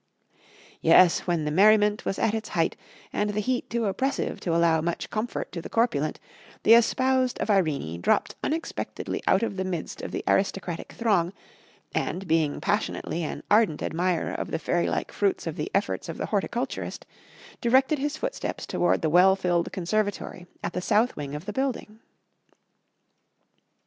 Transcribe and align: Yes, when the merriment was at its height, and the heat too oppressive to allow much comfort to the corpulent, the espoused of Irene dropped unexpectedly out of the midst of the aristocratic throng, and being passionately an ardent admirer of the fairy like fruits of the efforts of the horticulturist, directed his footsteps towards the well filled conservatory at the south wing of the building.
Yes, 0.81 1.27
when 1.27 1.45
the 1.45 1.51
merriment 1.51 2.05
was 2.05 2.17
at 2.17 2.33
its 2.33 2.49
height, 2.49 2.75
and 3.13 3.29
the 3.29 3.39
heat 3.39 3.69
too 3.69 3.85
oppressive 3.85 4.39
to 4.39 4.55
allow 4.55 4.81
much 4.81 5.11
comfort 5.11 5.51
to 5.51 5.61
the 5.61 5.69
corpulent, 5.69 6.19
the 6.63 6.73
espoused 6.73 7.37
of 7.37 7.51
Irene 7.51 8.01
dropped 8.01 8.33
unexpectedly 8.43 9.21
out 9.27 9.43
of 9.43 9.57
the 9.57 9.63
midst 9.63 10.01
of 10.01 10.09
the 10.09 10.23
aristocratic 10.27 10.93
throng, 10.93 11.33
and 11.93 12.27
being 12.27 12.59
passionately 12.59 13.23
an 13.23 13.43
ardent 13.51 13.83
admirer 13.83 14.33
of 14.33 14.49
the 14.49 14.57
fairy 14.57 14.89
like 14.89 15.11
fruits 15.11 15.45
of 15.45 15.55
the 15.55 15.69
efforts 15.75 16.09
of 16.09 16.17
the 16.17 16.25
horticulturist, 16.25 17.05
directed 17.61 17.99
his 17.99 18.17
footsteps 18.17 18.65
towards 18.65 19.03
the 19.03 19.07
well 19.11 19.35
filled 19.35 19.71
conservatory 19.71 20.47
at 20.63 20.73
the 20.73 20.81
south 20.81 21.15
wing 21.15 21.35
of 21.35 21.45
the 21.45 21.53
building. 21.53 21.99